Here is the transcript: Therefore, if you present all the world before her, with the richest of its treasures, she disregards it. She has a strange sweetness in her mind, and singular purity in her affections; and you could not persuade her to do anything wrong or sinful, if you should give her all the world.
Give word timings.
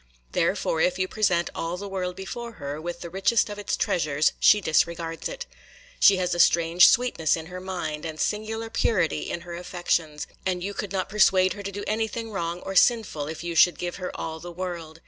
Therefore, 0.31 0.81
if 0.81 0.97
you 0.97 1.07
present 1.07 1.51
all 1.53 1.77
the 1.77 1.87
world 1.87 2.15
before 2.15 2.53
her, 2.53 2.81
with 2.81 3.01
the 3.01 3.09
richest 3.11 3.49
of 3.51 3.59
its 3.59 3.77
treasures, 3.77 4.31
she 4.39 4.59
disregards 4.59 5.29
it. 5.29 5.45
She 5.99 6.17
has 6.17 6.33
a 6.33 6.39
strange 6.39 6.87
sweetness 6.87 7.37
in 7.37 7.45
her 7.45 7.61
mind, 7.61 8.03
and 8.03 8.19
singular 8.19 8.71
purity 8.71 9.29
in 9.29 9.41
her 9.41 9.53
affections; 9.55 10.25
and 10.43 10.63
you 10.63 10.73
could 10.73 10.91
not 10.91 11.07
persuade 11.07 11.53
her 11.53 11.61
to 11.61 11.71
do 11.71 11.83
anything 11.85 12.31
wrong 12.31 12.61
or 12.61 12.75
sinful, 12.75 13.27
if 13.27 13.43
you 13.43 13.53
should 13.53 13.77
give 13.77 13.97
her 13.97 14.09
all 14.19 14.39
the 14.39 14.51
world. 14.51 14.99